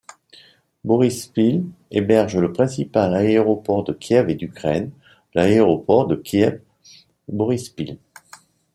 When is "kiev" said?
3.93-4.31, 6.15-6.59